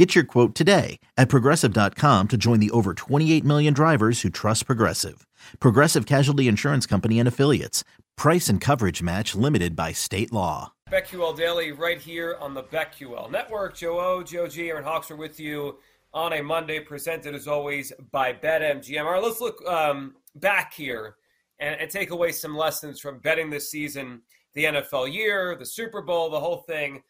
Get 0.00 0.14
your 0.14 0.24
quote 0.24 0.54
today 0.54 0.98
at 1.18 1.28
progressive.com 1.28 2.28
to 2.28 2.38
join 2.38 2.58
the 2.58 2.70
over 2.70 2.94
28 2.94 3.44
million 3.44 3.74
drivers 3.74 4.22
who 4.22 4.30
trust 4.30 4.64
Progressive. 4.64 5.26
Progressive 5.58 6.06
Casualty 6.06 6.48
Insurance 6.48 6.86
Company 6.86 7.18
and 7.18 7.28
Affiliates. 7.28 7.84
Price 8.16 8.48
and 8.48 8.62
coverage 8.62 9.02
match 9.02 9.34
limited 9.34 9.76
by 9.76 9.92
state 9.92 10.32
law. 10.32 10.72
BetQL 10.90 11.36
Daily 11.36 11.72
right 11.72 12.00
here 12.00 12.38
on 12.40 12.54
the 12.54 12.62
BetQL 12.62 13.30
Network. 13.30 13.76
Joe 13.76 14.00
O, 14.00 14.22
Joe 14.22 14.46
G, 14.46 14.70
Erin 14.70 14.84
Hawks 14.84 15.10
are 15.10 15.16
with 15.16 15.38
you 15.38 15.76
on 16.14 16.32
a 16.32 16.42
Monday, 16.42 16.80
presented 16.80 17.34
as 17.34 17.46
always 17.46 17.92
by 18.10 18.32
BetMGM. 18.32 19.04
All 19.04 19.12
right, 19.12 19.22
let's 19.22 19.42
look 19.42 19.62
um, 19.68 20.14
back 20.36 20.72
here 20.72 21.16
and, 21.58 21.78
and 21.78 21.90
take 21.90 22.08
away 22.08 22.32
some 22.32 22.56
lessons 22.56 23.00
from 23.00 23.18
betting 23.18 23.50
this 23.50 23.70
season, 23.70 24.22
the 24.54 24.64
NFL 24.64 25.12
year, 25.12 25.56
the 25.56 25.66
Super 25.66 26.00
Bowl, 26.00 26.30
the 26.30 26.40
whole 26.40 26.62
thing. 26.66 27.02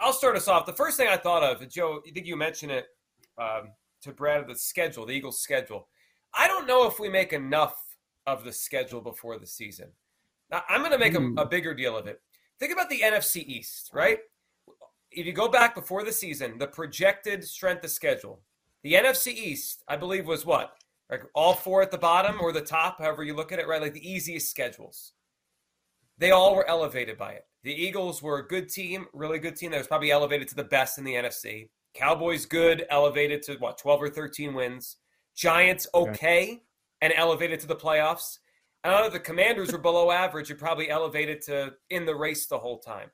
I'll 0.00 0.12
start 0.12 0.36
us 0.36 0.48
off. 0.48 0.66
The 0.66 0.72
first 0.72 0.96
thing 0.96 1.08
I 1.08 1.16
thought 1.16 1.42
of, 1.42 1.68
Joe, 1.68 2.00
I 2.06 2.10
think 2.10 2.26
you 2.26 2.36
mentioned 2.36 2.72
it 2.72 2.86
um, 3.38 3.72
to 4.02 4.12
Brad, 4.12 4.46
the 4.46 4.54
schedule, 4.54 5.06
the 5.06 5.12
Eagles' 5.12 5.40
schedule. 5.40 5.88
I 6.34 6.48
don't 6.48 6.66
know 6.66 6.86
if 6.86 6.98
we 6.98 7.08
make 7.08 7.32
enough 7.32 7.76
of 8.26 8.44
the 8.44 8.52
schedule 8.52 9.00
before 9.00 9.38
the 9.38 9.46
season. 9.46 9.88
Now, 10.50 10.62
I'm 10.68 10.80
going 10.80 10.92
to 10.92 10.98
make 10.98 11.14
a, 11.14 11.42
a 11.42 11.46
bigger 11.46 11.74
deal 11.74 11.96
of 11.96 12.06
it. 12.06 12.20
Think 12.58 12.72
about 12.72 12.88
the 12.88 13.00
NFC 13.00 13.44
East, 13.46 13.90
right? 13.92 14.18
If 15.10 15.26
you 15.26 15.32
go 15.32 15.48
back 15.48 15.74
before 15.74 16.02
the 16.02 16.12
season, 16.12 16.58
the 16.58 16.66
projected 16.66 17.44
strength 17.44 17.84
of 17.84 17.90
schedule, 17.90 18.40
the 18.82 18.94
NFC 18.94 19.28
East, 19.28 19.84
I 19.88 19.96
believe, 19.96 20.26
was 20.26 20.46
what? 20.46 20.74
Like 21.10 21.22
all 21.34 21.54
four 21.54 21.82
at 21.82 21.90
the 21.90 21.98
bottom 21.98 22.40
or 22.40 22.52
the 22.52 22.60
top, 22.60 22.98
however 22.98 23.22
you 23.22 23.34
look 23.34 23.52
at 23.52 23.58
it, 23.58 23.68
right? 23.68 23.82
Like 23.82 23.94
the 23.94 24.10
easiest 24.10 24.50
schedules. 24.50 25.12
They 26.18 26.30
all 26.30 26.54
were 26.54 26.68
elevated 26.68 27.18
by 27.18 27.32
it. 27.32 27.44
The 27.64 27.72
Eagles 27.72 28.22
were 28.22 28.38
a 28.38 28.46
good 28.46 28.68
team, 28.68 29.06
really 29.12 29.38
good 29.38 29.56
team 29.56 29.70
that 29.70 29.78
was 29.78 29.86
probably 29.86 30.10
elevated 30.10 30.48
to 30.48 30.54
the 30.54 30.64
best 30.64 30.98
in 30.98 31.04
the 31.04 31.14
NFC. 31.14 31.70
Cowboys 31.94 32.44
good, 32.46 32.84
elevated 32.90 33.42
to 33.44 33.54
what, 33.54 33.78
12 33.78 34.02
or 34.02 34.08
13 34.10 34.54
wins. 34.54 34.96
Giants 35.34 35.86
okay 35.94 36.62
and 37.00 37.12
elevated 37.16 37.60
to 37.60 37.66
the 37.66 37.76
playoffs. 37.76 38.38
I 38.84 38.90
know 38.90 39.08
the 39.08 39.18
Commanders 39.18 39.72
were 39.72 39.78
below 39.78 40.10
average 40.10 40.50
and 40.50 40.58
probably 40.58 40.90
elevated 40.90 41.40
to 41.42 41.74
in 41.90 42.04
the 42.04 42.14
race 42.14 42.46
the 42.46 42.58
whole 42.58 42.78
time. 42.78 43.10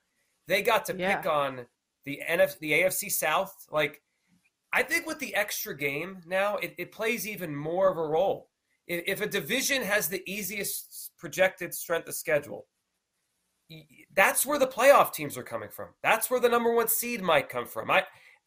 They 0.48 0.62
got 0.62 0.84
to 0.86 0.96
yeah. 0.96 1.16
pick 1.16 1.30
on 1.30 1.66
the 2.04 2.20
NFC, 2.28 2.58
the 2.58 2.72
AFC 2.72 3.10
South. 3.10 3.54
Like, 3.70 4.02
I 4.72 4.82
think 4.82 5.06
with 5.06 5.20
the 5.20 5.34
extra 5.34 5.76
game 5.76 6.22
now, 6.26 6.56
it, 6.56 6.74
it 6.76 6.92
plays 6.92 7.26
even 7.26 7.54
more 7.54 7.90
of 7.90 7.98
a 7.98 8.06
role. 8.06 8.48
If, 8.86 9.04
if 9.06 9.20
a 9.20 9.28
division 9.28 9.82
has 9.82 10.08
the 10.08 10.22
easiest 10.30 11.12
projected 11.18 11.72
strength 11.74 12.08
of 12.08 12.14
schedule, 12.14 12.66
that's 14.14 14.44
where 14.44 14.58
the 14.58 14.66
playoff 14.66 15.12
teams 15.12 15.36
are 15.36 15.42
coming 15.42 15.68
from. 15.68 15.88
That's 16.02 16.30
where 16.30 16.40
the 16.40 16.48
number 16.48 16.74
one 16.74 16.88
seed 16.88 17.22
might 17.22 17.48
come 17.48 17.66
from. 17.66 17.90
I, 17.90 18.04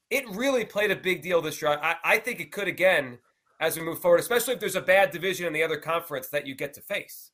it 0.09 0.23
really 0.30 0.65
played 0.65 0.91
a 0.91 0.95
big 0.95 1.21
deal 1.21 1.41
this 1.41 1.61
year. 1.61 1.71
I, 1.71 1.95
I 2.03 2.17
think 2.17 2.39
it 2.39 2.52
could 2.52 2.67
again 2.67 3.19
as 3.59 3.77
we 3.77 3.83
move 3.83 3.99
forward, 3.99 4.19
especially 4.19 4.53
if 4.53 4.59
there's 4.59 4.75
a 4.75 4.81
bad 4.81 5.11
division 5.11 5.47
in 5.47 5.53
the 5.53 5.63
other 5.63 5.77
conference 5.77 6.27
that 6.30 6.45
you 6.45 6.55
get 6.55 6.73
to 6.73 6.81
face. 6.81 7.31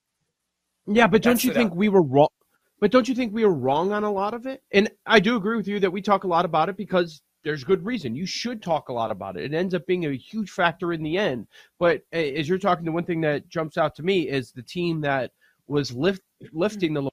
Yeah, 0.85 1.07
but 1.07 1.21
don't 1.21 1.43
you 1.43 1.53
think 1.53 1.71
out. 1.71 1.77
we 1.77 1.89
were 1.89 2.03
wrong? 2.03 2.29
But 2.79 2.91
don't 2.91 3.07
you 3.07 3.15
think 3.15 3.33
we 3.33 3.45
were 3.45 3.53
wrong 3.53 3.91
on 3.91 4.03
a 4.03 4.11
lot 4.11 4.33
of 4.33 4.45
it? 4.45 4.63
And 4.71 4.89
I 5.05 5.19
do 5.19 5.35
agree 5.35 5.57
with 5.57 5.67
you 5.67 5.79
that 5.81 5.91
we 5.91 6.01
talk 6.01 6.23
a 6.23 6.27
lot 6.27 6.45
about 6.45 6.69
it 6.69 6.77
because 6.77 7.21
there's 7.43 7.63
good 7.63 7.85
reason. 7.85 8.15
You 8.15 8.25
should 8.25 8.61
talk 8.61 8.89
a 8.89 8.93
lot 8.93 9.11
about 9.11 9.37
it. 9.37 9.43
It 9.43 9.53
ends 9.53 9.73
up 9.73 9.85
being 9.85 10.05
a 10.05 10.15
huge 10.15 10.51
factor 10.51 10.93
in 10.93 11.03
the 11.03 11.17
end. 11.17 11.47
But 11.77 12.03
as 12.13 12.47
you're 12.47 12.57
talking, 12.57 12.85
the 12.85 12.91
one 12.91 13.05
thing 13.05 13.21
that 13.21 13.49
jumps 13.49 13.77
out 13.77 13.95
to 13.95 14.03
me 14.03 14.29
is 14.29 14.51
the 14.51 14.63
team 14.63 15.01
that 15.01 15.31
was 15.67 15.91
lift, 15.91 16.21
hmm. 16.41 16.47
lifting 16.57 16.93
the 16.93 17.09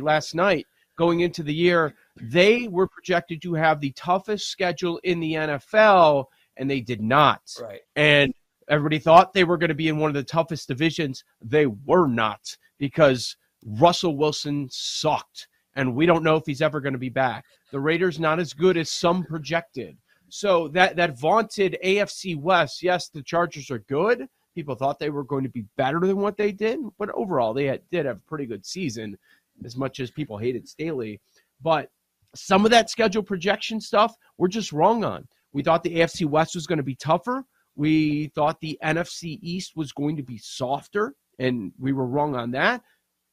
last 0.00 0.34
night 0.34 0.66
going 0.96 1.20
into 1.20 1.42
the 1.42 1.54
year, 1.54 1.94
they 2.20 2.68
were 2.68 2.86
projected 2.86 3.42
to 3.42 3.54
have 3.54 3.80
the 3.80 3.92
toughest 3.92 4.48
schedule 4.48 4.98
in 5.04 5.20
the 5.20 5.34
NFL, 5.34 6.26
and 6.56 6.70
they 6.70 6.80
did 6.80 7.00
not. 7.00 7.40
Right. 7.60 7.80
And 7.96 8.32
everybody 8.68 8.98
thought 8.98 9.32
they 9.32 9.44
were 9.44 9.56
going 9.56 9.68
to 9.68 9.74
be 9.74 9.88
in 9.88 9.98
one 9.98 10.08
of 10.08 10.14
the 10.14 10.22
toughest 10.22 10.68
divisions. 10.68 11.24
They 11.40 11.66
were 11.66 12.06
not 12.06 12.56
because 12.78 13.36
Russell 13.64 14.16
Wilson 14.16 14.68
sucked, 14.70 15.48
and 15.74 15.94
we 15.94 16.06
don't 16.06 16.24
know 16.24 16.36
if 16.36 16.46
he's 16.46 16.62
ever 16.62 16.80
going 16.80 16.94
to 16.94 16.98
be 16.98 17.08
back. 17.08 17.44
The 17.70 17.80
Raiders 17.80 18.20
not 18.20 18.38
as 18.38 18.52
good 18.52 18.76
as 18.76 18.90
some 18.90 19.24
projected. 19.24 19.96
So 20.28 20.68
that 20.68 20.96
that 20.96 21.18
vaunted 21.18 21.78
AFC 21.84 22.40
West, 22.40 22.82
yes, 22.82 23.08
the 23.08 23.22
Chargers 23.22 23.70
are 23.70 23.80
good. 23.80 24.26
People 24.54 24.74
thought 24.74 24.98
they 24.98 25.10
were 25.10 25.24
going 25.24 25.44
to 25.44 25.50
be 25.50 25.64
better 25.76 26.00
than 26.00 26.16
what 26.16 26.36
they 26.36 26.52
did, 26.52 26.78
but 26.98 27.10
overall 27.10 27.54
they 27.54 27.64
had, 27.66 27.82
did 27.90 28.06
have 28.06 28.16
a 28.16 28.28
pretty 28.28 28.46
good 28.46 28.64
season 28.64 29.18
as 29.64 29.76
much 29.76 30.00
as 30.00 30.10
people 30.10 30.38
hated 30.38 30.68
Staley. 30.68 31.20
But 31.60 31.88
some 32.34 32.64
of 32.64 32.70
that 32.70 32.90
schedule 32.90 33.22
projection 33.22 33.80
stuff 33.80 34.14
we're 34.38 34.48
just 34.48 34.72
wrong 34.72 35.04
on. 35.04 35.26
We 35.52 35.62
thought 35.62 35.82
the 35.82 35.96
AFC 35.96 36.26
West 36.26 36.54
was 36.54 36.66
going 36.66 36.78
to 36.78 36.82
be 36.82 36.94
tougher. 36.94 37.44
We 37.74 38.28
thought 38.34 38.60
the 38.60 38.78
NFC 38.82 39.38
East 39.42 39.72
was 39.76 39.92
going 39.92 40.16
to 40.16 40.22
be 40.22 40.38
softer, 40.38 41.14
and 41.38 41.72
we 41.78 41.92
were 41.92 42.06
wrong 42.06 42.34
on 42.34 42.50
that. 42.52 42.82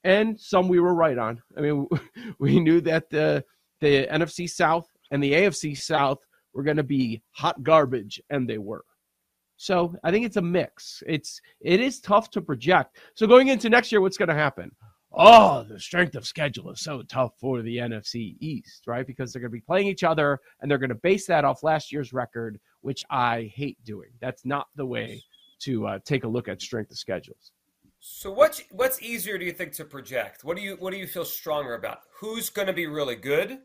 And 0.04 0.40
some 0.40 0.68
we 0.68 0.80
were 0.80 0.94
right 0.94 1.18
on. 1.18 1.42
I 1.58 1.62
mean, 1.62 1.88
we 2.40 2.60
knew 2.60 2.82
that 2.82 3.10
the 3.10 3.44
the 3.82 4.08
NFC 4.08 4.50
South 4.50 4.88
and 5.12 5.24
the 5.24 5.34
AFC 5.34 5.78
South 5.78 6.20
were 6.54 6.64
going 6.64 6.78
to 6.78 6.84
be 6.84 7.22
hot 7.32 7.64
garbage, 7.64 8.22
and 8.30 8.50
they 8.50 8.58
were. 8.58 8.84
So 9.58 9.94
I 10.04 10.12
think 10.12 10.26
it's 10.26 10.38
a 10.38 10.42
mix. 10.42 11.04
It's 11.06 11.42
it 11.62 11.82
is 11.82 12.00
tough 12.00 12.30
to 12.32 12.42
project. 12.42 12.98
So 13.16 13.28
going 13.28 13.50
into 13.50 13.70
next 13.70 13.92
year, 13.92 14.00
what's 14.00 14.18
going 14.18 14.30
to 14.30 14.36
happen? 14.36 14.72
Oh, 15.14 15.64
the 15.64 15.80
strength 15.80 16.16
of 16.16 16.26
schedule 16.26 16.72
is 16.72 16.82
so 16.82 17.02
tough 17.04 17.34
for 17.40 17.62
the 17.62 17.78
NFC 17.78 18.36
East, 18.40 18.84
right? 18.88 19.06
Because 19.06 19.32
they're 19.32 19.42
going 19.42 19.52
to 19.52 19.58
be 19.58 19.62
playing 19.62 19.88
each 19.88 20.04
other 20.04 20.40
and 20.62 20.70
they're 20.70 20.78
going 20.78 20.90
to 20.90 20.96
base 20.96 21.26
that 21.28 21.46
off 21.46 21.64
last 21.64 21.92
year's 21.92 22.14
record, 22.14 22.60
which 22.82 23.04
I 23.10 23.52
hate 23.56 23.78
doing. 23.84 24.10
That's 24.22 24.46
not 24.46 24.68
the 24.76 24.86
way 24.86 25.24
to 25.62 25.88
uh, 25.88 26.00
take 26.06 26.24
a 26.24 26.28
look 26.28 26.48
at 26.48 26.62
strength 26.62 26.92
of 26.92 26.98
schedules. 26.98 27.52
So 28.02 28.32
what's 28.32 28.64
what's 28.72 29.02
easier 29.02 29.38
do 29.38 29.44
you 29.44 29.52
think 29.52 29.74
to 29.74 29.84
project? 29.84 30.46
What 30.46 30.56
do 30.56 30.64
you 30.64 30.78
what 30.80 30.94
do 30.94 30.98
you 30.98 31.08
feel 31.08 31.26
stronger 31.26 31.74
about? 31.74 32.00
Who's 32.20 32.50
going 32.50 32.68
to 32.68 32.74
be 32.74 32.88
really 32.88 33.18
good 33.18 33.60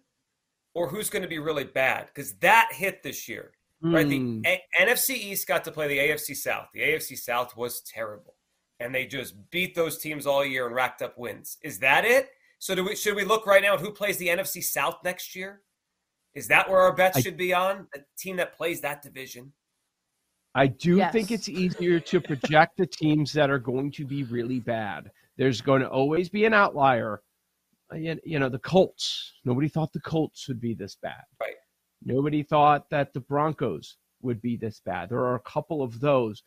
or 0.74 0.88
who's 0.88 1.08
going 1.08 1.22
to 1.22 1.28
be 1.28 1.38
really 1.38 1.62
bad? 1.62 2.12
Cuz 2.14 2.34
that 2.40 2.70
hit 2.72 3.04
this 3.04 3.28
year. 3.28 3.52
Mm. 3.82 3.94
Right? 3.94 4.08
The 4.08 4.18
hmm. 4.18 4.42
A- 4.44 4.62
NFC 4.80 5.10
East 5.10 5.46
got 5.46 5.62
to 5.64 5.70
play 5.70 5.86
the 5.86 5.98
AFC 5.98 6.34
South. 6.34 6.68
The 6.72 6.80
AFC 6.80 7.16
South 7.16 7.56
was 7.56 7.80
terrible 7.82 8.33
and 8.80 8.94
they 8.94 9.06
just 9.06 9.34
beat 9.50 9.74
those 9.74 9.98
teams 9.98 10.26
all 10.26 10.44
year 10.44 10.66
and 10.66 10.74
racked 10.74 11.02
up 11.02 11.16
wins. 11.18 11.58
Is 11.62 11.78
that 11.80 12.04
it? 12.04 12.30
So 12.58 12.74
do 12.74 12.84
we 12.84 12.96
should 12.96 13.16
we 13.16 13.24
look 13.24 13.46
right 13.46 13.62
now 13.62 13.74
at 13.74 13.80
who 13.80 13.90
plays 13.90 14.16
the 14.18 14.28
NFC 14.28 14.62
South 14.62 14.98
next 15.04 15.36
year? 15.36 15.62
Is 16.34 16.48
that 16.48 16.68
where 16.68 16.80
our 16.80 16.94
bets 16.94 17.18
I, 17.18 17.20
should 17.20 17.36
be 17.36 17.52
on? 17.52 17.86
The 17.92 18.04
team 18.18 18.36
that 18.36 18.56
plays 18.56 18.80
that 18.80 19.02
division? 19.02 19.52
I 20.54 20.68
do 20.68 20.96
yes. 20.96 21.12
think 21.12 21.30
it's 21.30 21.48
easier 21.48 21.98
to 22.00 22.20
project 22.20 22.76
the 22.76 22.86
teams 22.86 23.32
that 23.32 23.50
are 23.50 23.58
going 23.58 23.90
to 23.92 24.04
be 24.04 24.22
really 24.24 24.60
bad. 24.60 25.10
There's 25.36 25.60
going 25.60 25.82
to 25.82 25.88
always 25.88 26.28
be 26.28 26.44
an 26.44 26.54
outlier. 26.54 27.22
Uh, 27.92 27.96
you 28.24 28.38
know, 28.38 28.48
the 28.48 28.60
Colts. 28.60 29.34
Nobody 29.44 29.68
thought 29.68 29.92
the 29.92 30.00
Colts 30.00 30.48
would 30.48 30.60
be 30.60 30.74
this 30.74 30.96
bad. 31.02 31.22
Right. 31.40 31.56
Nobody 32.04 32.42
thought 32.42 32.88
that 32.90 33.12
the 33.12 33.20
Broncos 33.20 33.96
would 34.22 34.40
be 34.40 34.56
this 34.56 34.80
bad. 34.84 35.10
There 35.10 35.18
are 35.18 35.34
a 35.34 35.40
couple 35.40 35.82
of 35.82 36.00
those. 36.00 36.42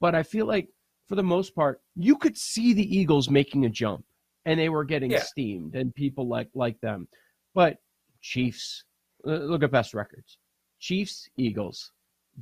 But 0.00 0.14
I 0.14 0.22
feel 0.22 0.46
like 0.46 0.68
for 1.08 1.16
the 1.16 1.22
most 1.22 1.54
part, 1.54 1.80
you 1.94 2.16
could 2.16 2.36
see 2.36 2.72
the 2.72 2.96
Eagles 2.96 3.28
making 3.28 3.64
a 3.64 3.68
jump 3.68 4.04
and 4.44 4.58
they 4.58 4.68
were 4.68 4.84
getting 4.84 5.10
yeah. 5.10 5.22
steamed 5.22 5.74
and 5.74 5.94
people 5.94 6.26
like 6.26 6.48
like 6.54 6.80
them. 6.80 7.08
But 7.54 7.78
Chiefs, 8.20 8.84
uh, 9.26 9.30
look 9.30 9.62
at 9.62 9.70
best 9.70 9.94
records. 9.94 10.38
Chiefs, 10.78 11.28
Eagles, 11.36 11.92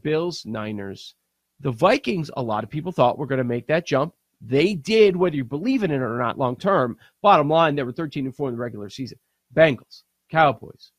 Bills, 0.03 0.45
Niners. 0.47 1.15
The 1.61 1.73
Vikings, 1.73 2.31
a 2.37 2.43
lot 2.43 2.65
of 2.65 2.71
people 2.71 2.93
thought 2.93 3.19
were 3.19 3.27
going 3.27 3.39
to 3.39 3.45
make 3.45 3.67
that 3.67 3.87
jump. 3.87 4.15
They 4.41 4.75
did, 4.75 5.15
whether 5.15 5.37
you 5.37 5.45
believe 5.45 5.83
in 5.83 5.91
it 5.91 6.01
or 6.01 6.17
not 6.17 6.39
long 6.39 6.57
term. 6.57 6.97
Bottom 7.21 7.51
line, 7.51 7.75
they 7.75 7.83
were 7.83 7.93
13 7.93 8.25
and 8.25 8.35
4 8.35 8.49
in 8.49 8.55
the 8.55 8.61
regular 8.61 8.89
season. 8.89 9.19
Bengals, 9.55 10.05
Cowboys, 10.31 10.93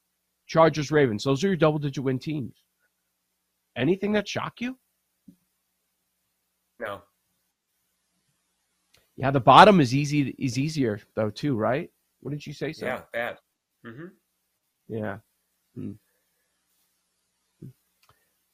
Chargers, 0.46 0.92
Ravens. 0.92 1.24
Those 1.24 1.44
are 1.44 1.48
your 1.48 1.56
double 1.56 1.80
digit 1.80 2.04
win 2.04 2.20
teams. 2.20 2.54
Anything 3.76 4.12
that 4.12 4.28
shock 4.28 4.62
you? 4.62 4.78
No. 6.80 7.02
Yeah, 9.22 9.30
the 9.30 9.40
bottom 9.40 9.80
is 9.80 9.94
easy 9.94 10.36
is 10.40 10.58
easier 10.58 11.00
though 11.14 11.30
too, 11.30 11.56
right? 11.56 11.92
What 12.22 12.32
did 12.32 12.48
you 12.48 12.54
say? 12.54 12.74
So? 12.74 12.88
Yeah, 12.88 13.02
bad. 13.14 13.38
Mm-hmm. 13.86 14.08
Yeah. 14.88 15.18
Hmm. 15.76 15.92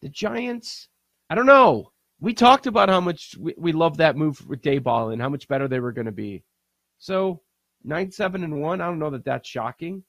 The 0.01 0.09
Giants. 0.09 0.89
I 1.29 1.35
don't 1.35 1.45
know. 1.45 1.93
We 2.19 2.33
talked 2.33 2.67
about 2.67 2.89
how 2.89 2.99
much 2.99 3.33
we, 3.39 3.53
we 3.57 3.71
love 3.71 3.95
that 3.97 4.17
move 4.17 4.45
with 4.45 4.61
Daboll 4.61 5.13
and 5.13 5.21
how 5.21 5.29
much 5.29 5.47
better 5.47 5.69
they 5.69 5.79
were 5.79 5.93
going 5.93 6.05
to 6.05 6.11
be. 6.11 6.43
So 6.99 7.43
nine, 7.85 8.11
seven, 8.11 8.43
and 8.43 8.61
one. 8.61 8.81
I 8.81 8.87
don't 8.87 8.99
know 8.99 9.11
that 9.11 9.23
that's 9.23 9.47
shocking. 9.47 10.03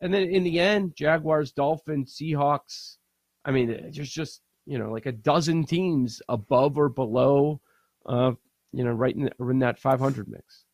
And 0.00 0.12
then 0.12 0.24
in 0.24 0.42
the 0.42 0.58
end, 0.58 0.96
Jaguars, 0.96 1.52
Dolphins, 1.52 2.18
Seahawks. 2.20 2.96
I 3.44 3.52
mean, 3.52 3.92
there's 3.94 4.10
just 4.10 4.40
you 4.66 4.76
know 4.76 4.90
like 4.90 5.06
a 5.06 5.12
dozen 5.12 5.64
teams 5.64 6.20
above 6.28 6.78
or 6.78 6.88
below, 6.88 7.60
uh, 8.06 8.32
you 8.76 8.84
know, 8.84 8.92
right 8.92 9.14
in, 9.14 9.30
in 9.38 9.58
that 9.60 9.78
500 9.78 10.28
mix. 10.28 10.64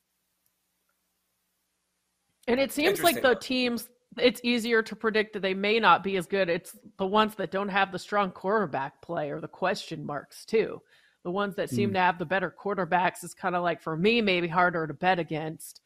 And 2.48 2.58
it 2.58 2.72
seems 2.72 3.02
like 3.02 3.22
the 3.22 3.34
teams 3.34 3.88
it's 4.18 4.40
easier 4.42 4.82
to 4.82 4.96
predict 4.96 5.34
that 5.34 5.40
they 5.40 5.54
may 5.54 5.78
not 5.78 6.02
be 6.02 6.16
as 6.16 6.26
good. 6.26 6.48
It's 6.48 6.76
the 6.98 7.06
ones 7.06 7.34
that 7.36 7.52
don't 7.52 7.68
have 7.68 7.92
the 7.92 7.98
strong 7.98 8.32
quarterback 8.32 9.00
play 9.02 9.30
or 9.30 9.40
the 9.40 9.48
question 9.48 10.04
marks 10.04 10.44
too. 10.44 10.82
The 11.22 11.30
ones 11.30 11.54
that 11.56 11.70
seem 11.70 11.90
mm. 11.90 11.94
to 11.94 11.98
have 12.00 12.18
the 12.18 12.24
better 12.24 12.52
quarterbacks 12.58 13.22
is 13.22 13.34
kind 13.34 13.54
of 13.54 13.62
like 13.62 13.80
for 13.80 13.96
me 13.96 14.20
maybe 14.20 14.48
harder 14.48 14.86
to 14.86 14.94
bet 14.94 15.18
against. 15.18 15.80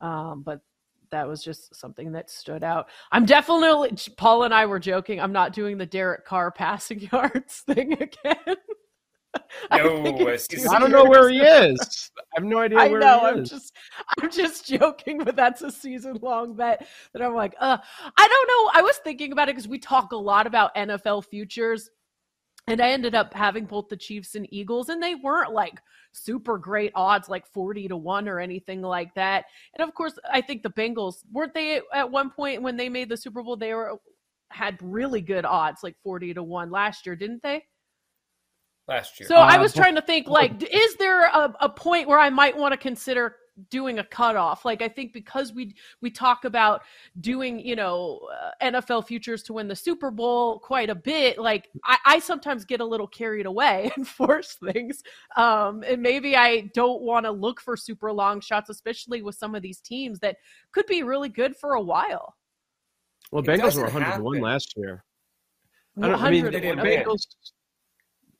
Um, 0.00 0.42
but 0.42 0.60
that 1.10 1.28
was 1.28 1.42
just 1.42 1.74
something 1.74 2.12
that 2.12 2.30
stood 2.30 2.64
out. 2.64 2.88
I'm 3.12 3.24
definitely 3.24 3.96
Paul 4.16 4.42
and 4.42 4.52
I 4.52 4.66
were 4.66 4.80
joking. 4.80 5.20
I'm 5.20 5.32
not 5.32 5.52
doing 5.52 5.78
the 5.78 5.86
Derek 5.86 6.26
Carr 6.26 6.50
passing 6.56 7.08
yards 7.12 7.60
thing 7.60 7.92
again. 7.92 8.56
I, 9.70 9.80
I, 9.80 9.82
don't 9.82 10.90
know 10.90 11.04
where 11.04 11.28
he 11.28 11.40
is. 11.40 12.10
I 12.16 12.22
have 12.34 12.44
no 12.44 12.58
idea. 12.60 12.78
I 12.78 12.88
know. 12.88 13.20
I'm 13.20 13.44
just, 13.44 13.72
I'm 14.20 14.30
just 14.30 14.66
joking, 14.78 15.22
but 15.24 15.36
that's 15.36 15.62
a 15.62 15.70
season 15.70 16.18
long 16.20 16.54
bet 16.54 16.86
that 17.12 17.22
I'm 17.22 17.34
like, 17.34 17.54
uh, 17.58 17.78
I 18.16 18.28
don't 18.28 18.48
know. 18.48 18.70
I 18.74 18.82
was 18.82 18.96
thinking 18.98 19.32
about 19.32 19.48
it 19.48 19.56
because 19.56 19.68
we 19.68 19.78
talk 19.78 20.12
a 20.12 20.16
lot 20.16 20.46
about 20.46 20.74
NFL 20.74 21.26
futures, 21.26 21.90
and 22.66 22.80
I 22.80 22.90
ended 22.90 23.14
up 23.14 23.32
having 23.32 23.64
both 23.64 23.88
the 23.88 23.96
Chiefs 23.96 24.34
and 24.34 24.46
Eagles, 24.50 24.88
and 24.88 25.02
they 25.02 25.14
weren't 25.14 25.52
like 25.52 25.80
super 26.12 26.58
great 26.58 26.92
odds, 26.94 27.28
like 27.28 27.46
forty 27.46 27.88
to 27.88 27.96
one 27.96 28.28
or 28.28 28.38
anything 28.38 28.82
like 28.82 29.14
that. 29.14 29.46
And 29.74 29.86
of 29.86 29.94
course, 29.94 30.18
I 30.30 30.42
think 30.42 30.62
the 30.62 30.70
Bengals 30.70 31.24
weren't 31.32 31.54
they 31.54 31.80
at 31.94 32.10
one 32.10 32.30
point 32.30 32.62
when 32.62 32.76
they 32.76 32.88
made 32.88 33.08
the 33.08 33.16
Super 33.16 33.42
Bowl, 33.42 33.56
they 33.56 33.72
were 33.72 33.98
had 34.50 34.76
really 34.82 35.22
good 35.22 35.46
odds, 35.46 35.82
like 35.82 35.96
forty 36.02 36.34
to 36.34 36.42
one 36.42 36.70
last 36.70 37.06
year, 37.06 37.16
didn't 37.16 37.42
they? 37.42 37.64
Last 38.88 39.18
year. 39.18 39.28
So 39.28 39.36
uh, 39.36 39.40
I 39.40 39.58
was 39.58 39.72
trying 39.72 39.94
to 39.94 40.02
think, 40.02 40.28
like, 40.28 40.62
is 40.62 40.96
there 40.96 41.26
a, 41.26 41.54
a 41.60 41.68
point 41.68 42.08
where 42.08 42.18
I 42.18 42.30
might 42.30 42.56
want 42.56 42.72
to 42.72 42.76
consider 42.76 43.36
doing 43.70 43.98
a 43.98 44.04
cutoff? 44.04 44.64
Like, 44.64 44.82
I 44.82 44.88
think 44.88 45.12
because 45.12 45.52
we 45.52 45.74
we 46.00 46.10
talk 46.10 46.44
about 46.44 46.82
doing, 47.20 47.60
you 47.60 47.76
know, 47.76 48.20
uh, 48.32 48.50
NFL 48.62 49.06
futures 49.06 49.42
to 49.44 49.52
win 49.52 49.68
the 49.68 49.76
Super 49.76 50.10
Bowl 50.10 50.58
quite 50.58 50.90
a 50.90 50.94
bit. 50.94 51.38
Like, 51.38 51.68
I, 51.84 51.98
I 52.04 52.18
sometimes 52.18 52.64
get 52.64 52.80
a 52.80 52.84
little 52.84 53.06
carried 53.08 53.46
away 53.46 53.92
and 53.96 54.06
force 54.06 54.56
things, 54.72 55.02
um, 55.36 55.82
and 55.86 56.02
maybe 56.02 56.36
I 56.36 56.70
don't 56.74 57.02
want 57.02 57.26
to 57.26 57.32
look 57.32 57.60
for 57.60 57.76
super 57.76 58.12
long 58.12 58.40
shots, 58.40 58.70
especially 58.70 59.22
with 59.22 59.36
some 59.36 59.54
of 59.54 59.62
these 59.62 59.80
teams 59.80 60.18
that 60.20 60.36
could 60.72 60.86
be 60.86 61.02
really 61.02 61.28
good 61.28 61.56
for 61.56 61.74
a 61.74 61.82
while. 61.82 62.36
Well, 63.30 63.42
Bengals 63.42 63.76
were 63.76 63.84
101 63.84 64.40
last 64.40 64.74
year. 64.76 65.04
I, 66.00 66.08
don't, 66.08 66.22
I 66.22 66.30
mean, 66.30 66.44
the 66.44 66.52
Bengals, 66.52 67.26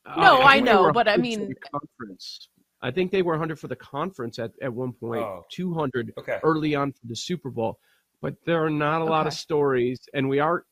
no, 0.05 0.37
I, 0.37 0.55
I 0.55 0.59
know, 0.59 0.91
but 0.91 1.07
I 1.07 1.17
mean, 1.17 1.53
conference. 1.71 2.49
I 2.81 2.91
think 2.91 3.11
they 3.11 3.21
were 3.21 3.33
100 3.33 3.57
for 3.57 3.69
the 3.69 3.75
conference 3.75 4.39
at, 4.39 4.51
at 4.61 4.73
one 4.73 4.91
point, 4.91 5.21
oh. 5.21 5.45
200 5.51 6.13
okay. 6.17 6.39
early 6.43 6.75
on 6.75 6.91
for 6.91 7.07
the 7.07 7.15
Super 7.15 7.49
Bowl. 7.49 7.79
But 8.21 8.35
there 8.45 8.63
are 8.63 8.69
not 8.69 8.99
a 8.99 9.03
okay. 9.03 9.11
lot 9.11 9.27
of 9.27 9.33
stories, 9.33 10.01
and 10.13 10.27
we 10.27 10.39
are. 10.39 10.65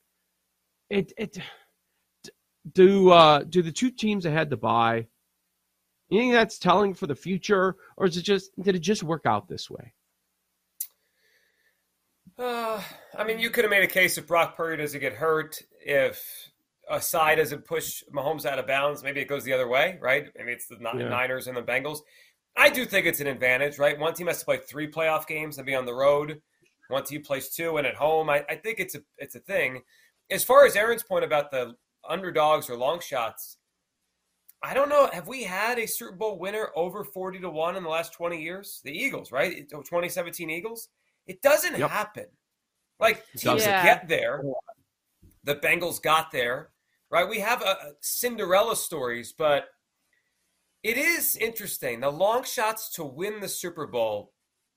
It 0.89 1.13
it 1.17 1.37
do 2.73 3.09
uh 3.09 3.43
do 3.43 3.61
the 3.61 3.71
two 3.71 3.91
teams 3.91 4.25
that 4.25 4.31
had 4.31 4.49
to 4.49 4.57
buy. 4.57 5.07
You 6.09 6.19
think 6.19 6.33
that's 6.33 6.59
telling 6.59 6.93
for 6.93 7.07
the 7.07 7.15
future, 7.15 7.75
or 7.95 8.05
is 8.07 8.17
it 8.17 8.23
just 8.23 8.51
did 8.61 8.75
it 8.75 8.79
just 8.79 9.03
work 9.03 9.25
out 9.25 9.47
this 9.47 9.69
way? 9.69 9.93
Uh, 12.37 12.81
I 13.17 13.23
mean, 13.23 13.39
you 13.39 13.49
could 13.49 13.63
have 13.63 13.71
made 13.71 13.83
a 13.83 13.87
case 13.87 14.17
if 14.17 14.27
Brock 14.27 14.57
Purdy 14.57 14.81
doesn't 14.81 14.99
get 14.99 15.13
hurt, 15.13 15.61
if 15.79 16.50
Ossai 16.91 17.37
doesn't 17.37 17.65
push 17.65 18.03
Mahomes 18.13 18.45
out 18.45 18.59
of 18.59 18.67
bounds, 18.67 19.03
maybe 19.03 19.21
it 19.21 19.27
goes 19.27 19.43
the 19.43 19.53
other 19.53 19.67
way, 19.67 19.97
right? 20.01 20.27
Maybe 20.37 20.51
it's 20.51 20.67
the 20.67 20.77
yeah. 20.81 21.07
Niners 21.07 21.47
and 21.47 21.55
the 21.55 21.61
Bengals. 21.61 21.99
I 22.57 22.69
do 22.69 22.85
think 22.85 23.05
it's 23.05 23.21
an 23.21 23.27
advantage, 23.27 23.79
right? 23.79 23.97
One 23.97 24.13
team 24.13 24.27
has 24.27 24.39
to 24.39 24.45
play 24.45 24.57
three 24.57 24.89
playoff 24.89 25.25
games 25.25 25.57
and 25.57 25.65
be 25.65 25.75
on 25.75 25.85
the 25.85 25.93
road. 25.93 26.41
One 26.89 27.03
team 27.05 27.23
plays 27.23 27.49
two 27.49 27.77
and 27.77 27.87
at 27.87 27.95
home. 27.95 28.29
I, 28.29 28.43
I 28.49 28.55
think 28.55 28.79
it's 28.79 28.95
a 28.95 29.01
it's 29.17 29.35
a 29.35 29.39
thing. 29.39 29.81
As 30.29 30.43
far 30.43 30.65
as 30.65 30.75
Erin's 30.75 31.03
point 31.03 31.23
about 31.23 31.49
the 31.51 31.75
underdogs 32.07 32.69
or 32.69 32.75
long 32.75 32.99
shots, 32.99 33.57
I 34.61 34.73
don't 34.73 34.89
know. 34.89 35.09
Have 35.13 35.27
we 35.27 35.43
had 35.43 35.79
a 35.79 35.87
Super 35.87 36.15
Bowl 36.15 36.37
winner 36.37 36.69
over 36.75 37.03
40 37.03 37.39
to 37.39 37.49
1 37.49 37.77
in 37.77 37.83
the 37.83 37.89
last 37.89 38.13
20 38.13 38.41
years? 38.41 38.81
The 38.83 38.91
Eagles, 38.91 39.31
right? 39.31 39.67
2017 39.69 40.49
Eagles? 40.49 40.89
It 41.25 41.41
doesn't 41.41 41.79
yep. 41.79 41.89
happen. 41.89 42.25
Like 42.99 43.25
teams 43.37 43.65
yeah. 43.65 43.83
get 43.83 44.07
there. 44.07 44.43
The 45.43 45.55
Bengals 45.55 46.01
got 46.01 46.31
there 46.31 46.69
right? 47.11 47.27
We 47.27 47.39
have 47.39 47.61
uh, 47.61 47.75
Cinderella 47.99 48.75
stories, 48.75 49.33
but 49.37 49.65
it 50.83 50.97
is 50.97 51.35
interesting. 51.35 51.99
The 51.99 52.09
long 52.09 52.43
shots 52.43 52.91
to 52.93 53.03
win 53.03 53.39
the 53.39 53.47
Super 53.47 53.85
Bowl, 53.85 54.33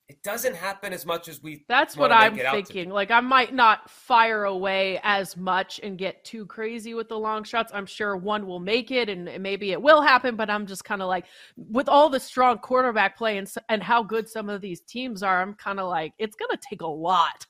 it 0.09 0.23
doesn't 0.23 0.55
happen 0.55 0.93
as 0.93 1.07
much 1.07 1.29
as 1.29 1.43
we. 1.43 1.65
That's 1.67 1.97
what 1.97 2.13
I'm 2.13 2.37
thinking. 2.37 2.91
Like 2.91 3.11
I 3.11 3.21
might 3.21 3.55
not 3.55 3.89
fire 3.89 4.45
away 4.45 5.01
as 5.03 5.35
much 5.35 5.81
and 5.83 5.97
get 5.97 6.25
too 6.27 6.45
crazy 6.45 6.93
with 6.93 7.09
the 7.09 7.19
long 7.19 7.43
shots. 7.43 7.73
I'm 7.73 7.87
sure 7.87 8.15
one 8.15 8.47
will 8.47 8.61
make 8.61 8.91
it, 8.91 9.09
and 9.09 9.43
maybe 9.43 9.73
it 9.73 9.81
will 9.81 10.03
happen. 10.03 10.37
But 10.37 10.51
I'm 10.51 10.67
just 10.67 10.85
kind 10.85 11.01
of 11.01 11.09
like, 11.09 11.25
with 11.57 11.89
all 11.89 12.11
the 12.11 12.21
strong 12.21 12.59
quarterback 12.59 13.17
play 13.17 13.39
and 13.39 13.51
and 13.71 13.83
how 13.83 14.03
good 14.03 14.29
some 14.29 14.51
of 14.51 14.61
these 14.61 14.83
teams 14.83 15.23
are, 15.23 15.41
I'm 15.41 15.55
kind 15.55 15.81
of 15.81 15.89
like, 15.89 16.13
it's 16.19 16.37
gonna 16.37 16.59
take 16.61 16.83
a 16.83 16.87
lot 16.87 17.47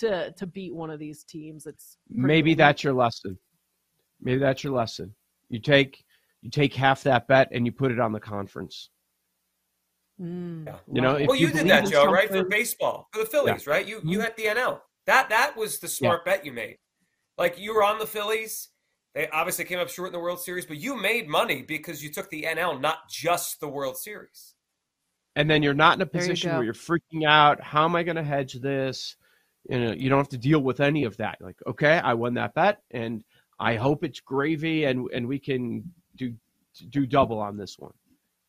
to 0.00 0.32
to 0.32 0.46
beat 0.46 0.74
one 0.74 0.90
of 0.90 0.98
these 0.98 1.24
teams. 1.24 1.64
It's 1.64 1.96
maybe 2.10 2.54
that's 2.54 2.84
your 2.84 2.92
lesson. 2.92 3.38
Maybe 4.20 4.38
that's 4.38 4.64
your 4.64 4.72
lesson. 4.72 5.14
You 5.48 5.60
take 5.60 6.04
you 6.42 6.50
take 6.50 6.74
half 6.74 7.02
that 7.04 7.26
bet 7.28 7.48
and 7.52 7.66
you 7.66 7.72
put 7.72 7.92
it 7.92 8.00
on 8.00 8.12
the 8.12 8.20
conference. 8.20 8.90
Mm. 10.20 10.66
Yeah. 10.66 10.76
You 10.92 11.00
know, 11.02 11.12
well, 11.26 11.36
you, 11.36 11.48
you 11.48 11.52
did 11.52 11.68
that, 11.68 11.86
Joe, 11.90 12.10
right? 12.10 12.28
For 12.28 12.44
baseball, 12.44 13.08
for 13.12 13.20
the 13.20 13.26
Phillies, 13.26 13.66
yeah. 13.66 13.72
right? 13.72 13.86
You 13.86 14.00
you 14.04 14.18
mm-hmm. 14.18 14.20
had 14.22 14.36
the 14.36 14.44
NL. 14.44 14.80
That 15.06 15.28
that 15.28 15.56
was 15.56 15.78
the 15.78 15.88
smart 15.88 16.22
yeah. 16.26 16.32
bet 16.32 16.46
you 16.46 16.52
made. 16.52 16.78
Like 17.38 17.58
you 17.58 17.74
were 17.74 17.84
on 17.84 17.98
the 17.98 18.06
Phillies. 18.06 18.68
They 19.14 19.28
obviously 19.28 19.64
came 19.64 19.78
up 19.78 19.88
short 19.88 20.08
in 20.08 20.12
the 20.12 20.20
World 20.20 20.40
Series, 20.40 20.66
but 20.66 20.76
you 20.76 20.94
made 20.94 21.26
money 21.26 21.62
because 21.62 22.02
you 22.02 22.12
took 22.12 22.28
the 22.28 22.42
NL, 22.42 22.80
not 22.80 23.08
just 23.08 23.60
the 23.60 23.68
World 23.68 23.96
Series. 23.96 24.54
And 25.36 25.48
then 25.48 25.62
you're 25.62 25.74
not 25.74 25.96
in 25.96 26.02
a 26.02 26.06
position 26.06 26.50
you 26.50 26.56
where 26.56 26.64
you're 26.64 26.74
freaking 26.74 27.26
out. 27.26 27.60
How 27.62 27.84
am 27.84 27.96
I 27.96 28.02
going 28.02 28.16
to 28.16 28.22
hedge 28.22 28.54
this? 28.54 29.16
You 29.68 29.80
know, 29.80 29.92
you 29.92 30.10
don't 30.10 30.18
have 30.18 30.28
to 30.30 30.38
deal 30.38 30.60
with 30.60 30.80
any 30.80 31.04
of 31.04 31.16
that. 31.16 31.38
Like, 31.40 31.56
okay, 31.66 31.98
I 31.98 32.14
won 32.14 32.34
that 32.34 32.54
bet, 32.54 32.82
and 32.90 33.24
I 33.58 33.76
hope 33.76 34.04
it's 34.04 34.20
gravy 34.20 34.84
and 34.84 35.08
and 35.12 35.26
we 35.26 35.38
can 35.38 35.90
do 36.16 36.34
do 36.90 37.06
double 37.06 37.38
on 37.38 37.56
this 37.56 37.78
one. 37.78 37.94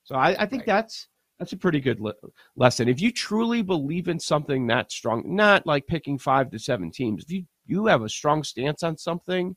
So 0.03 0.15
I, 0.15 0.35
I 0.39 0.45
think 0.45 0.61
right. 0.61 0.67
that's 0.67 1.07
that's 1.39 1.53
a 1.53 1.57
pretty 1.57 1.79
good 1.79 1.99
le- 1.99 2.13
lesson. 2.55 2.87
If 2.87 2.99
you 2.99 3.11
truly 3.11 3.61
believe 3.61 4.07
in 4.07 4.19
something 4.19 4.67
that 4.67 4.91
strong, 4.91 5.23
not 5.35 5.65
like 5.65 5.87
picking 5.87 6.17
five 6.17 6.49
to 6.51 6.59
seven 6.59 6.91
teams. 6.91 7.23
If 7.23 7.31
you 7.31 7.45
you 7.65 7.85
have 7.87 8.01
a 8.01 8.09
strong 8.09 8.43
stance 8.43 8.83
on 8.83 8.97
something, 8.97 9.55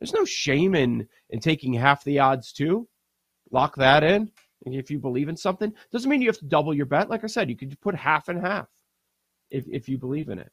there's 0.00 0.14
no 0.14 0.24
shame 0.24 0.74
in 0.74 1.08
in 1.30 1.40
taking 1.40 1.74
half 1.74 2.04
the 2.04 2.18
odds 2.18 2.52
too. 2.52 2.88
Lock 3.50 3.76
that 3.76 4.02
in. 4.02 4.30
If 4.64 4.90
you 4.90 4.98
believe 4.98 5.28
in 5.28 5.36
something, 5.36 5.72
doesn't 5.90 6.08
mean 6.08 6.22
you 6.22 6.28
have 6.28 6.38
to 6.38 6.44
double 6.44 6.72
your 6.72 6.86
bet. 6.86 7.10
Like 7.10 7.24
I 7.24 7.26
said, 7.26 7.50
you 7.50 7.56
could 7.56 7.78
put 7.80 7.94
half 7.94 8.28
and 8.28 8.40
half 8.40 8.68
if 9.50 9.64
if 9.68 9.88
you 9.88 9.98
believe 9.98 10.28
in 10.28 10.38
it. 10.38 10.52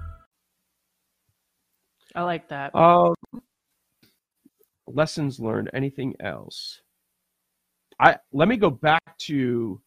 I 2.15 2.23
like 2.23 2.49
that. 2.49 2.75
Um, 2.75 3.13
lessons 4.87 5.39
learned. 5.39 5.69
Anything 5.73 6.15
else? 6.19 6.81
I 7.99 8.17
let 8.33 8.47
me 8.47 8.57
go 8.57 8.69
back 8.69 9.17
to 9.19 9.81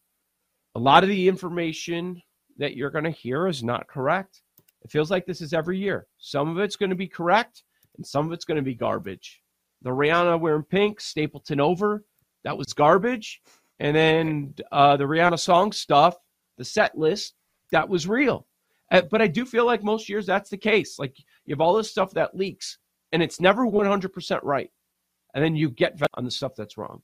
a 0.75 0.79
lot 0.79 1.03
of 1.03 1.09
the 1.09 1.27
information 1.27 2.21
that 2.57 2.75
you're 2.75 2.89
going 2.89 3.03
to 3.03 3.11
hear 3.11 3.47
is 3.47 3.63
not 3.63 3.87
correct. 3.87 4.41
It 4.83 4.91
feels 4.91 5.11
like 5.11 5.25
this 5.25 5.41
is 5.41 5.53
every 5.53 5.77
year. 5.77 6.07
Some 6.17 6.49
of 6.49 6.59
it's 6.59 6.75
going 6.75 6.91
to 6.91 6.95
be 6.95 7.07
correct, 7.07 7.63
and 7.97 8.05
some 8.05 8.25
of 8.25 8.31
it's 8.31 8.45
going 8.45 8.57
to 8.57 8.63
be 8.63 8.75
garbage. 8.75 9.41
The 9.81 9.89
Rihanna 9.89 10.39
wearing 10.39 10.63
pink, 10.63 11.01
Stapleton 11.01 11.59
over, 11.59 12.03
that 12.43 12.57
was 12.57 12.73
garbage. 12.73 13.41
And 13.79 13.95
then 13.95 14.53
uh, 14.71 14.95
the 14.97 15.03
Rihanna 15.03 15.39
song 15.39 15.71
stuff, 15.71 16.15
the 16.57 16.63
set 16.63 16.97
list, 16.97 17.33
that 17.71 17.89
was 17.89 18.07
real. 18.07 18.47
Uh, 18.91 19.01
but 19.09 19.21
I 19.21 19.27
do 19.27 19.45
feel 19.45 19.65
like 19.65 19.83
most 19.83 20.09
years 20.09 20.25
that's 20.25 20.49
the 20.49 20.57
case. 20.57 20.99
Like 20.99 21.17
you 21.45 21.53
have 21.53 21.61
all 21.61 21.73
this 21.73 21.89
stuff 21.89 22.11
that 22.11 22.35
leaks, 22.35 22.77
and 23.11 23.23
it's 23.23 23.39
never 23.39 23.65
100% 23.65 24.39
right. 24.43 24.69
And 25.33 25.43
then 25.43 25.55
you 25.55 25.69
get 25.69 25.99
on 26.13 26.23
the 26.23 26.31
stuff 26.31 26.53
that's 26.55 26.77
wrong. 26.77 27.01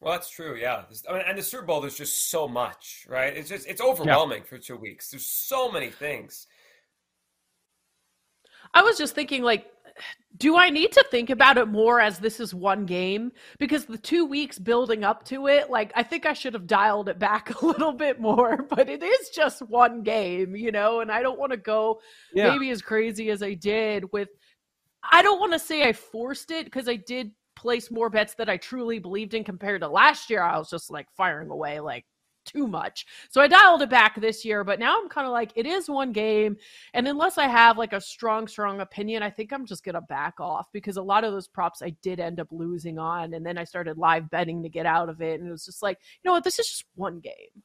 Well, 0.00 0.14
that's 0.14 0.30
true. 0.30 0.56
Yeah, 0.56 0.84
I 1.08 1.12
mean, 1.12 1.22
and 1.26 1.36
the 1.36 1.42
Super 1.42 1.64
Bowl, 1.64 1.80
there's 1.80 1.96
just 1.96 2.30
so 2.30 2.48
much, 2.48 3.04
right? 3.06 3.36
It's 3.36 3.50
just 3.50 3.68
it's 3.68 3.82
overwhelming 3.82 4.42
yeah. 4.42 4.48
for 4.48 4.56
two 4.56 4.76
weeks. 4.76 5.10
There's 5.10 5.26
so 5.26 5.70
many 5.70 5.90
things. 5.90 6.46
I 8.72 8.82
was 8.82 8.96
just 8.96 9.14
thinking, 9.14 9.42
like, 9.42 9.66
do 10.40 10.56
I 10.56 10.70
need 10.70 10.90
to 10.92 11.04
think 11.10 11.28
about 11.28 11.58
it 11.58 11.68
more 11.68 12.00
as 12.00 12.18
this 12.18 12.40
is 12.40 12.54
one 12.54 12.86
game? 12.86 13.30
Because 13.58 13.84
the 13.84 13.98
two 13.98 14.24
weeks 14.24 14.58
building 14.58 15.04
up 15.04 15.22
to 15.26 15.46
it, 15.46 15.68
like, 15.68 15.92
I 15.94 16.02
think 16.02 16.24
I 16.24 16.32
should 16.32 16.54
have 16.54 16.66
dialed 16.66 17.10
it 17.10 17.18
back 17.18 17.50
a 17.62 17.66
little 17.66 17.92
bit 17.92 18.18
more, 18.18 18.56
but 18.56 18.88
it 18.88 19.02
is 19.02 19.28
just 19.28 19.60
one 19.60 20.02
game, 20.02 20.56
you 20.56 20.72
know, 20.72 21.00
and 21.00 21.12
I 21.12 21.22
don't 21.22 21.38
want 21.38 21.52
to 21.52 21.58
go 21.58 22.00
yeah. 22.34 22.50
maybe 22.50 22.70
as 22.70 22.80
crazy 22.80 23.30
as 23.30 23.42
I 23.42 23.54
did 23.54 24.10
with. 24.12 24.30
I 25.12 25.22
don't 25.22 25.40
want 25.40 25.52
to 25.52 25.58
say 25.58 25.86
I 25.86 25.92
forced 25.92 26.50
it 26.50 26.64
because 26.64 26.88
I 26.88 26.96
did 26.96 27.32
place 27.54 27.90
more 27.90 28.08
bets 28.08 28.34
that 28.34 28.48
I 28.48 28.56
truly 28.56 28.98
believed 28.98 29.34
in 29.34 29.44
compared 29.44 29.82
to 29.82 29.88
last 29.88 30.30
year. 30.30 30.42
I 30.42 30.58
was 30.58 30.70
just 30.70 30.90
like 30.90 31.06
firing 31.16 31.50
away 31.50 31.80
like 31.80 32.06
too 32.50 32.66
much. 32.66 33.06
So 33.28 33.40
I 33.40 33.48
dialed 33.48 33.82
it 33.82 33.90
back 33.90 34.20
this 34.20 34.44
year, 34.44 34.64
but 34.64 34.78
now 34.78 35.00
I'm 35.00 35.08
kind 35.08 35.26
of 35.26 35.32
like, 35.32 35.52
it 35.54 35.66
is 35.66 35.88
one 35.88 36.12
game. 36.12 36.56
And 36.94 37.06
unless 37.06 37.38
I 37.38 37.46
have 37.46 37.78
like 37.78 37.92
a 37.92 38.00
strong, 38.00 38.48
strong 38.48 38.80
opinion, 38.80 39.22
I 39.22 39.30
think 39.30 39.52
I'm 39.52 39.66
just 39.66 39.84
going 39.84 39.94
to 39.94 40.00
back 40.02 40.40
off 40.40 40.68
because 40.72 40.96
a 40.96 41.02
lot 41.02 41.24
of 41.24 41.32
those 41.32 41.48
props 41.48 41.82
I 41.82 41.90
did 42.02 42.20
end 42.20 42.40
up 42.40 42.48
losing 42.50 42.98
on. 42.98 43.34
And 43.34 43.44
then 43.44 43.58
I 43.58 43.64
started 43.64 43.98
live 43.98 44.30
betting 44.30 44.62
to 44.62 44.68
get 44.68 44.86
out 44.86 45.08
of 45.08 45.20
it. 45.20 45.40
And 45.40 45.48
it 45.48 45.52
was 45.52 45.64
just 45.64 45.82
like, 45.82 45.98
you 46.22 46.28
know 46.28 46.32
what? 46.32 46.44
This 46.44 46.58
is 46.58 46.68
just 46.68 46.84
one 46.94 47.20
game. 47.20 47.62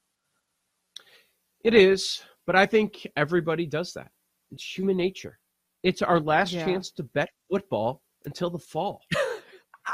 It 1.63 1.73
is. 1.73 2.21
But 2.45 2.55
I 2.55 2.65
think 2.65 3.07
everybody 3.15 3.65
does 3.65 3.93
that. 3.93 4.11
It's 4.51 4.63
human 4.63 4.97
nature. 4.97 5.39
It's 5.83 6.01
our 6.01 6.19
last 6.19 6.51
yeah. 6.51 6.65
chance 6.65 6.91
to 6.91 7.03
bet 7.03 7.29
football 7.49 8.01
until 8.25 8.49
the 8.49 8.59
fall. 8.59 9.01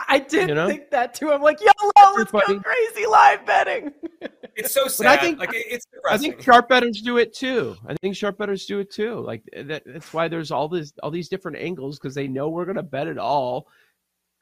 I 0.07 0.19
did 0.19 0.49
you 0.49 0.55
know? 0.55 0.67
think 0.67 0.89
that 0.91 1.13
too. 1.13 1.31
I'm 1.31 1.41
like, 1.41 1.59
YOLO, 1.59 2.17
let's 2.17 2.31
go 2.31 2.39
crazy 2.59 3.05
live 3.07 3.45
betting. 3.45 3.91
It's 4.55 4.73
so 4.73 4.87
sad. 4.87 5.03
But 5.03 5.07
I 5.11 5.17
think 5.17 5.39
like 5.39 5.49
it's 5.53 5.85
I 6.09 6.17
think 6.17 6.41
sharp 6.41 6.69
bettors 6.69 7.01
do 7.01 7.17
it 7.17 7.33
too. 7.33 7.75
I 7.87 7.95
think 8.01 8.15
sharp 8.15 8.37
bettors 8.37 8.65
do 8.65 8.79
it 8.79 8.91
too. 8.91 9.19
Like 9.19 9.43
eh, 9.53 9.63
that, 9.63 9.83
that's 9.85 10.13
why 10.13 10.27
there's 10.27 10.51
all 10.51 10.67
this 10.67 10.93
all 11.01 11.11
these 11.11 11.29
different 11.29 11.57
angles 11.57 11.99
because 11.99 12.15
they 12.15 12.27
know 12.27 12.49
we're 12.49 12.65
gonna 12.65 12.83
bet 12.83 13.07
it 13.07 13.17
all. 13.17 13.67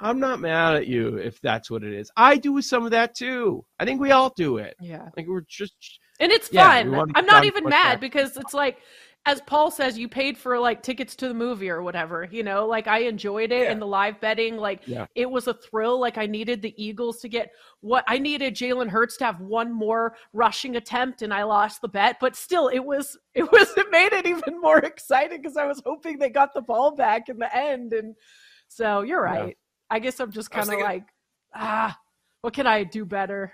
I'm 0.02 0.20
not 0.20 0.40
mad 0.40 0.76
at 0.76 0.88
you 0.88 1.18
if 1.18 1.42
that's 1.42 1.70
what 1.70 1.84
it 1.84 1.94
is. 1.94 2.10
I 2.16 2.38
do 2.38 2.62
some 2.62 2.86
of 2.86 2.92
that 2.92 3.16
too. 3.16 3.66
I 3.80 3.86
think 3.86 4.00
we 4.00 4.12
all 4.12 4.34
do 4.36 4.58
it. 4.58 4.76
Yeah. 4.80 5.10
Like 5.16 5.28
we're 5.28 5.46
just 5.48 6.00
and 6.20 6.32
it's 6.32 6.50
yeah, 6.52 6.84
fun. 6.84 7.12
I'm 7.16 7.26
not 7.26 7.46
even 7.46 7.66
mad 7.66 8.00
because 8.00 8.36
it's 8.38 8.54
like 8.54 8.78
as 9.26 9.42
Paul 9.42 9.70
says, 9.70 9.98
you 9.98 10.08
paid 10.08 10.38
for 10.38 10.58
like 10.58 10.82
tickets 10.82 11.16
to 11.18 11.28
the 11.28 11.34
movie 11.34 11.70
or 11.70 11.84
whatever, 11.84 12.28
you 12.32 12.42
know, 12.42 12.66
like 12.66 12.88
I 12.88 13.00
enjoyed 13.00 13.52
it 13.52 13.64
yeah. 13.64 13.72
and 13.72 13.82
the 13.82 13.86
live 13.86 14.20
betting, 14.22 14.58
like 14.58 14.88
yeah. 14.88 15.06
it 15.14 15.30
was 15.30 15.48
a 15.48 15.54
thrill. 15.54 16.00
Like 16.00 16.18
I 16.18 16.26
needed 16.26 16.62
the 16.62 16.74
Eagles 16.82 17.20
to 17.22 17.30
get 17.30 17.52
what 17.82 18.04
I 18.08 18.18
needed 18.18 18.56
Jalen 18.56 18.90
Hurts 18.90 19.18
to 19.18 19.26
have 19.26 19.42
one 19.42 19.72
more 19.72 20.16
rushing 20.34 20.78
attempt 20.78 21.22
and 21.22 21.34
I 21.34 21.44
lost 21.44 21.82
the 21.82 21.90
bet, 21.90 22.18
but 22.20 22.36
still 22.36 22.70
it 22.70 22.80
was, 22.80 23.18
it 23.36 23.52
was, 23.52 23.72
it 23.78 23.88
made 23.92 24.14
it 24.14 24.26
even 24.26 24.60
more 24.62 24.80
exciting 24.80 25.42
because 25.42 25.58
I 25.58 25.66
was 25.66 25.82
hoping 25.86 26.18
they 26.18 26.30
got 26.30 26.54
the 26.54 26.62
ball 26.62 26.96
back 26.96 27.30
in 27.30 27.38
the 27.38 27.56
end. 27.56 27.94
And 27.94 28.16
so 28.68 29.02
you're 29.02 29.22
right. 29.22 29.50
Yeah. 29.50 29.54
I 29.92 30.00
guess 30.00 30.20
I'm 30.20 30.32
just 30.32 30.50
kind 30.50 30.72
of 30.72 30.80
like, 30.80 31.04
ah, 31.54 31.98
what 32.42 32.54
can 32.54 32.68
I 32.68 32.84
do 32.84 33.06
better? 33.06 33.54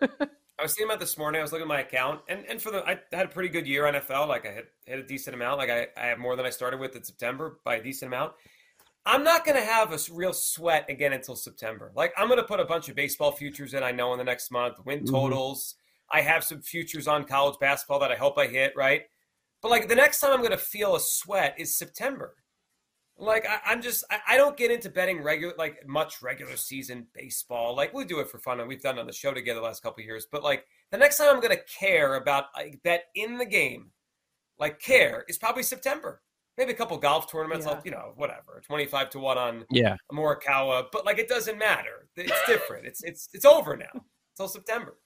I 0.58 0.62
was 0.62 0.74
thinking 0.74 0.90
about 0.90 1.00
this 1.00 1.18
morning. 1.18 1.40
I 1.40 1.42
was 1.42 1.50
looking 1.50 1.64
at 1.64 1.68
my 1.68 1.80
account, 1.80 2.20
and, 2.28 2.44
and 2.48 2.62
for 2.62 2.70
the 2.70 2.84
I 2.86 3.00
had 3.12 3.26
a 3.26 3.28
pretty 3.28 3.48
good 3.48 3.66
year 3.66 3.84
NFL. 3.84 4.28
Like 4.28 4.46
I 4.46 4.52
had 4.52 4.64
hit 4.86 4.98
a 5.00 5.02
decent 5.02 5.34
amount. 5.34 5.58
Like 5.58 5.70
I, 5.70 5.88
I 5.96 6.06
have 6.06 6.18
more 6.18 6.36
than 6.36 6.46
I 6.46 6.50
started 6.50 6.78
with 6.78 6.94
in 6.94 7.02
September 7.02 7.58
by 7.64 7.76
a 7.76 7.82
decent 7.82 8.12
amount. 8.12 8.34
I'm 9.06 9.24
not 9.24 9.44
going 9.44 9.56
to 9.56 9.64
have 9.64 9.92
a 9.92 9.98
real 10.12 10.32
sweat 10.32 10.86
again 10.88 11.12
until 11.12 11.36
September. 11.36 11.92
Like 11.94 12.12
I'm 12.16 12.28
going 12.28 12.40
to 12.40 12.46
put 12.46 12.60
a 12.60 12.64
bunch 12.64 12.88
of 12.88 12.94
baseball 12.94 13.32
futures 13.32 13.74
in. 13.74 13.82
I 13.82 13.90
know 13.90 14.12
in 14.12 14.18
the 14.18 14.24
next 14.24 14.50
month, 14.50 14.76
win 14.84 15.00
mm-hmm. 15.00 15.14
totals. 15.14 15.74
Mm-hmm. 15.74 16.18
I 16.18 16.20
have 16.22 16.44
some 16.44 16.62
futures 16.62 17.08
on 17.08 17.24
college 17.24 17.58
basketball 17.60 17.98
that 18.00 18.12
I 18.12 18.16
hope 18.16 18.38
I 18.38 18.46
hit 18.46 18.74
right. 18.76 19.02
But 19.60 19.70
like 19.70 19.88
the 19.88 19.94
next 19.94 20.20
time 20.20 20.32
I'm 20.32 20.38
going 20.38 20.52
to 20.52 20.58
feel 20.58 20.94
a 20.94 21.00
sweat 21.00 21.54
is 21.58 21.76
September. 21.76 22.34
Like 23.16 23.46
I, 23.46 23.72
am 23.72 23.80
just 23.80 24.04
I, 24.10 24.18
I, 24.30 24.36
don't 24.36 24.56
get 24.56 24.72
into 24.72 24.90
betting 24.90 25.22
regular 25.22 25.54
like 25.56 25.86
much 25.86 26.20
regular 26.20 26.56
season 26.56 27.06
baseball. 27.14 27.76
Like 27.76 27.94
we 27.94 28.04
do 28.04 28.18
it 28.18 28.28
for 28.28 28.38
fun 28.38 28.58
and 28.58 28.68
we've 28.68 28.82
done 28.82 28.98
on 28.98 29.06
the 29.06 29.12
show 29.12 29.32
together 29.32 29.60
the 29.60 29.66
last 29.66 29.84
couple 29.84 30.02
years. 30.02 30.26
But 30.30 30.42
like 30.42 30.66
the 30.90 30.98
next 30.98 31.18
time 31.18 31.28
I'm 31.30 31.40
gonna 31.40 31.56
care 31.78 32.16
about 32.16 32.46
like 32.56 32.80
bet 32.82 33.04
in 33.14 33.38
the 33.38 33.46
game, 33.46 33.90
like 34.58 34.80
care 34.80 35.24
is 35.28 35.38
probably 35.38 35.62
September. 35.62 36.22
Maybe 36.58 36.72
a 36.72 36.74
couple 36.74 36.96
golf 36.98 37.30
tournaments, 37.30 37.66
yeah. 37.66 37.80
you 37.84 37.90
know, 37.92 38.12
whatever. 38.16 38.60
Twenty 38.66 38.86
five 38.86 39.10
to 39.10 39.20
one 39.20 39.38
on 39.38 39.64
yeah 39.70 39.96
Morikawa, 40.12 40.86
but 40.90 41.06
like 41.06 41.18
it 41.18 41.28
doesn't 41.28 41.58
matter. 41.58 42.08
It's 42.16 42.46
different. 42.48 42.86
it's 42.86 43.04
it's 43.04 43.28
it's 43.32 43.44
over 43.44 43.76
now 43.76 44.04
until 44.32 44.48
September. 44.48 44.96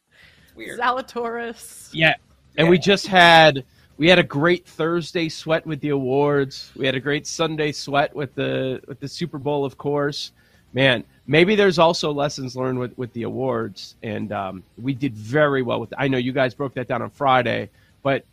It's 0.45 0.57
weird. 0.57 0.81
Zalatoris. 0.81 1.91
Yeah, 1.93 2.15
and 2.57 2.67
yeah. 2.67 2.71
we 2.71 2.79
just 2.79 3.07
had 3.07 3.65
we 3.99 4.09
had 4.09 4.19
a 4.19 4.25
great 4.25 4.65
Thursday 4.65 5.29
sweat 5.29 5.67
with 5.67 5.81
the 5.81 5.91
awards. 5.91 6.71
We 6.77 6.87
had 6.87 6.95
a 6.95 7.01
great 7.01 7.27
Sunday 7.27 7.73
sweat 7.73 8.15
with 8.15 8.35
the 8.35 8.81
with 8.87 9.01
the 9.01 9.09
Super 9.09 9.39
Bowl, 9.39 9.65
of 9.65 9.77
course. 9.77 10.33
Man, 10.73 11.03
maybe 11.27 11.57
there's 11.57 11.79
also 11.79 12.13
lessons 12.13 12.55
learned 12.55 12.79
with, 12.79 12.97
with 12.97 13.13
the 13.13 13.25
awards, 13.25 13.97
and 14.03 14.31
um, 14.33 14.63
we 14.81 14.95
did 14.95 15.15
very 15.15 15.63
well 15.63 15.81
with. 15.81 15.93
I 15.99 16.09
know 16.09 16.19
you 16.19 16.33
guys 16.33 16.55
broke 16.55 16.75
that 16.75 16.87
down 16.87 17.03
on 17.03 17.11
Friday, 17.11 17.71
but 18.03 18.25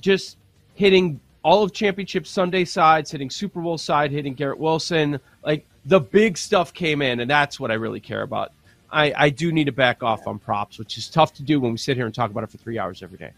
just 0.00 0.36
hitting 0.74 1.20
all 1.42 1.62
of 1.62 1.72
championship 1.72 2.26
Sunday 2.26 2.64
sides, 2.64 3.10
hitting 3.10 3.28
Super 3.28 3.60
Bowl 3.60 3.76
side, 3.76 4.10
hitting 4.10 4.34
Garrett 4.34 4.58
Wilson, 4.58 5.20
like 5.44 5.66
the 5.84 6.00
big 6.00 6.38
stuff 6.38 6.72
came 6.72 7.02
in, 7.02 7.20
and 7.20 7.30
that's 7.30 7.58
what 7.58 7.70
I 7.70 7.74
really 7.74 8.00
care 8.00 8.22
about. 8.22 8.52
I, 8.90 9.12
I 9.16 9.30
do 9.30 9.52
need 9.52 9.64
to 9.64 9.72
back 9.72 10.02
off 10.02 10.26
on 10.26 10.38
props, 10.38 10.78
which 10.78 10.96
is 10.96 11.08
tough 11.08 11.34
to 11.34 11.42
do 11.42 11.60
when 11.60 11.72
we 11.72 11.78
sit 11.78 11.96
here 11.96 12.06
and 12.06 12.14
talk 12.14 12.30
about 12.30 12.44
it 12.44 12.50
for 12.50 12.58
three 12.58 12.78
hours 12.78 13.02
every 13.02 13.18
day. 13.18 13.32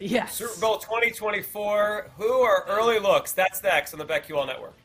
Yes. 0.00 0.34
Super 0.34 0.58
Bowl 0.60 0.78
2024. 0.78 2.10
Who 2.16 2.32
are 2.32 2.64
early 2.68 2.98
looks? 2.98 3.32
That's 3.32 3.62
next 3.62 3.92
on 3.92 3.98
the 3.98 4.06
BetQL 4.06 4.46
Network. 4.46 4.79